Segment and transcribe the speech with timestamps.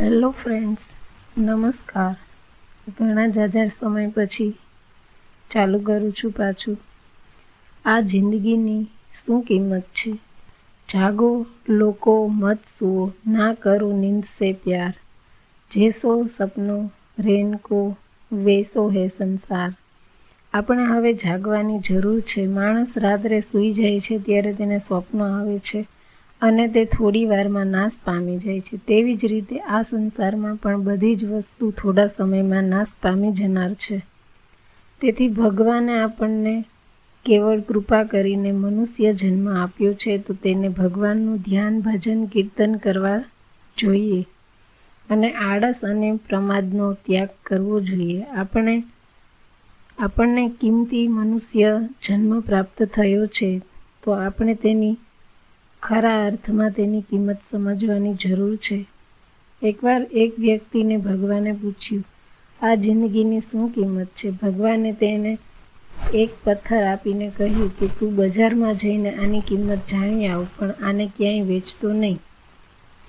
[0.00, 0.88] Hello friends,
[1.38, 2.16] નમસ્કાર.
[2.98, 4.58] ઘણા જાજાર સમય પછી
[5.50, 6.78] ચાલુ કરું છું પાછું.
[7.84, 8.84] આ જિંદગીની
[9.24, 10.12] શું કિંમત છે?
[10.92, 14.94] જાગો, લોકો, મત સુઓ, ના કરો નિંદસે પ્યાર.
[15.70, 17.96] જેસો સપનો, રેનકો,
[18.32, 19.72] વેસો હે સંસાર.
[20.54, 22.46] આપણે હવે જાગવાની જરૂર છે.
[22.46, 25.86] માણસ રાત્રે સૂઈ જાય છે ત્યારે તેને સ્વપ્ન આવે છે.
[26.42, 28.76] અને તે થોડી વારમાં નાશ પામી જાય છે.
[28.76, 34.02] તેવી જ રીતે આ સંસારમાં પણ બધી જ વસ્તુ થોડા સમયમાં નાશ પામી જનાર છે.
[35.00, 36.64] તેથી ભગવાને આપણને
[37.24, 43.22] કેવળ કૃપા કરીને મનુષ્ય જન્મ આપ્યો છે તો તેને ભગવાનનું ધ્યાન, ભજન, કીર્તન કરવા
[43.78, 44.26] જોઈએ
[45.10, 48.22] અને આળસ અને પ્રમાદનો ત્યાગ કરવો જોઈએ.
[48.22, 48.84] આપણે,
[49.98, 53.60] આપણને કિંમતી મનુષ્ય જન્મ પ્રાપ્ત થયો છે
[54.02, 54.96] તો આપણે તેની
[55.82, 58.86] ખરા અર્થમાં તેની કિંમત સમજવાની જરૂર છે.
[59.62, 62.04] એકવાર એક વ્યક્તિને ભગવાને પૂછ્યું,
[62.60, 64.30] આ જિંદગીની શું કિંમત છે?
[64.30, 65.38] ભગવાને તેને
[66.14, 71.42] એક પથ્થર આપીને કહ્યું કે, તું બજારમાં જઈને આની કિંમત જાણી આવ, પણ આને ક્યાંય
[71.42, 72.18] વેચતો નહીં.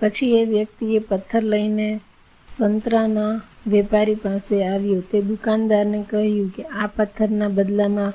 [0.00, 2.00] પછી એ વ્યક્તિએ પથ્થર લઈને
[2.48, 5.00] સંતરાના વેપારી પાસે આવ્યો.
[5.00, 8.12] તે દુકાનદારને કહ્યું કે, આ પથ્થરના બદલામાં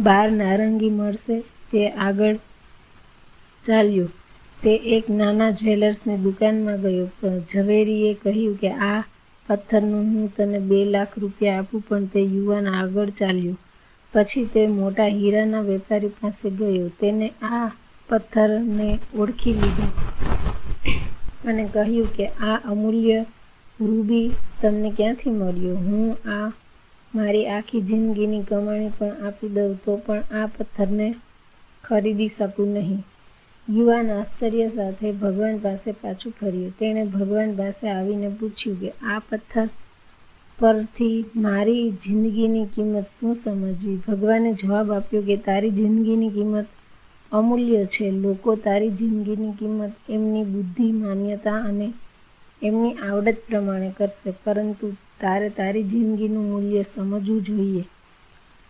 [0.00, 1.40] બાર નારંગી મળશે.
[1.40, 2.36] તે આગળ
[3.64, 4.08] ચાલ્યો.
[4.62, 7.08] તે એક નાના જ્વેલર્સની દુકાનમાં ગયો.
[7.52, 9.00] ઝવેરીએ કહ્યું કે, આ
[9.48, 13.56] પથ્થરનું હું તને બે લાખ રૂપિયા આપું, પણ તે યુવાન આગળ ચાલ્યો.
[14.14, 16.88] પછી તે મોટા હીરાના વેપારી પાસે ગયો.
[17.00, 17.70] તેને આ
[18.08, 19.86] પથ્થરને ઓળખી લીધો
[21.48, 23.24] અને કહ્યું કે, આ અમૂલ્ય
[23.80, 24.32] રૂબી
[24.62, 25.76] તમને ક્યાંથી મળ્યો?
[25.76, 26.52] હું આ
[27.14, 31.14] મારી આખી જિંદગીની કમાણી પણ આપી દઉં તો પણ આ પથ્થરને
[31.84, 33.02] ખરીદી શકું નહીં.
[33.70, 36.78] યુવાન આશ્ચર્ય સાથે ભગવાન પાસે પાછું ફર્યું.
[36.78, 39.68] તેણે ભગવાન પાસે આવીને પૂછ્યું કે, આ પથ્થર
[40.58, 43.96] પરથી મારી જિંદગીની કિંમત શું સમજવી?
[43.96, 46.66] ભગવાને જવાબ આપ્યો કે, તારી જિંદગીની કિંમત
[47.32, 48.10] અમૂલ્ય છે.
[48.10, 51.92] લોકો તારી જિંદગીની કિંમત એમની બુદ્ધિ, માન્યતા અને
[52.62, 54.34] એમની આવડત પ્રમાણે કરશે.
[54.44, 57.84] પરંતુ તારે તારી જિંદગીનું મૂલ્ય સમજવું જોઈએ.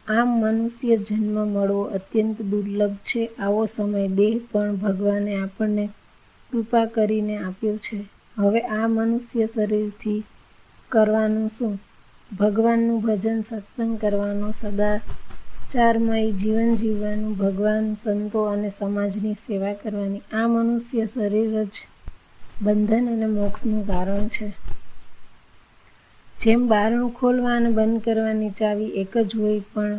[0.08, 3.30] આમ મનુષ્ય જન્મ મળવો અત્યંત દુર્લભ છે.
[3.38, 5.88] આવો સમય દેહ પણ ભગવાને આપણને
[6.52, 8.04] કૃપા કરીને આપ્યો છે.
[8.38, 10.24] હવે આ મનુષ્ય શરીરથી
[10.88, 11.78] કરવાનું શું?
[12.38, 15.00] ભગવાનનું ભજન સત્સંગ કરવાનો સદા
[15.70, 21.70] ચારમય જીવન જીવવાનું ભગવાન, સંતો અને સમાજની સેવા કરવાની આ મનુષ્ય શરીર જ
[22.62, 24.52] બંધન અને મોક્ષનું કારણ છે.
[26.42, 29.98] જેમ બારણું ખોલવા અને બંધ કરવાની ચાવી એક જ હોય પણ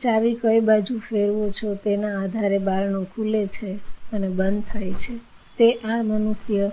[0.00, 3.70] ચાવી કઈ બાજુ ફેરવો છો તેના આધારે બારણું ખુલે છે
[4.12, 5.14] અને બંધ થાય છે.
[5.58, 6.66] તે આ મનુષ્ય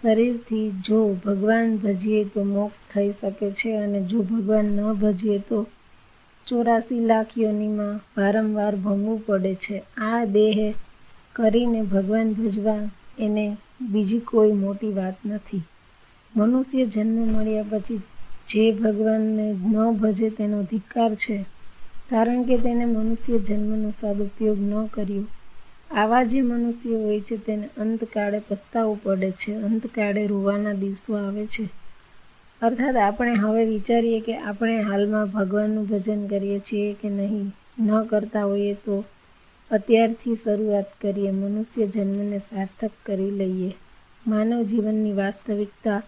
[0.00, 5.58] શરીરથી જો ભગવાન ભજીએ તો મોક્ષ થઈ શકે છે અને જો ભગવાન ન ભજીએ તો
[6.46, 9.76] ચોરાસી લાખ યોનીમાં વારંવાર ભમવું પડે છે.
[9.98, 10.58] આ દેહ
[11.34, 12.82] કરીને ભગવાન ભજવા
[13.18, 13.46] એને
[13.80, 15.62] બીજી કોઈ મોટી વાત નથી.
[16.32, 18.00] મનુષ્ય જન્મ મળ્યા પછી
[18.48, 21.44] જે ભગવાનને ન ભજે તેનો ધિક્કાર છે,
[22.10, 25.26] કારણ કે તેને મનુષ્ય જન્મનો સદુપયોગ ન કર્યો.
[25.90, 31.68] આવા જે મનુષ્ય હોય છે, તેને અંતકાળે પસ્તાવું પડે છે, અંતકાળે રૂવાના દિવસો આવે છે.
[32.62, 38.42] અર્થાત આપણે હવે વિચારીએ કે આપણે હાલમાં ભગવાનનું ભજન કરીએ છીએ કે નહીં, ન કરતા
[38.42, 39.04] હોઈએ તો
[39.70, 43.74] અત્યારથી શરૂઆત કરીએ, મનુષ્ય જન્મને સાર્થક કરી લઈએ.
[44.26, 46.02] માનવ જીવનની વાસ્તવિકતા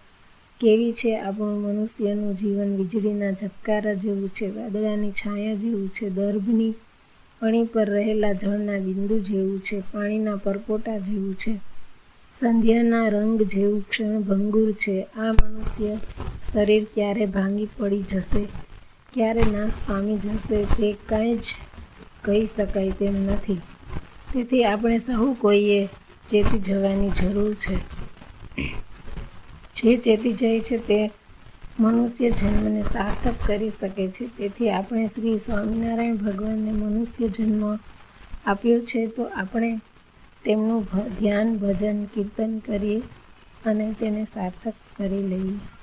[0.60, 6.74] કેવી છે આપણું મનુષ્યનું જીવન વીજળીના ઝબકારા જેવું છે, વાદળાની છાયા જેવું છે દર્ભની
[7.42, 11.54] અણી પર રહેલા જળના બિંદુ જેવું છે, પાણીના પરપોટા જેવું છે,
[12.40, 15.02] સંધ્યાના રંગ જેવું ક્ષણભંગુર છે.
[15.02, 15.96] આ મનુષ્ય
[16.52, 18.44] શરીર ક્યારે ભાંગી પડી જશે?
[19.12, 21.46] ક્યારે નાશ પામી જશે તે કાંઈ જ
[22.22, 23.60] કહી શકાય તેમ નથી.
[24.32, 25.88] તેથી આપણે સહુ કોઈએ
[26.28, 27.76] ચેતી જવાની જરૂર છે.
[29.82, 31.10] જે ચેતી જાય છે તે
[31.80, 34.26] મનુષ્ય જન્મને સાર્થક કરી શકે છે.
[34.26, 37.78] તેથી આપણે શ્રી સ્વામિનારાયણ ભગવાનને મનુષ્ય જન્મ
[38.46, 39.80] આપ્યો છે તો આપણે
[40.44, 40.86] તેમનું
[41.18, 43.02] ધ્યાન, ભજન, કીર્તન કરીએ
[43.66, 45.79] અને તેને સાર્થક કરી લઈએ.